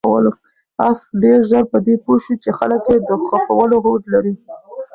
[0.87, 4.33] آس ډېر ژر په دې پوه شو چې خلک یې د ښخولو هوډ لري.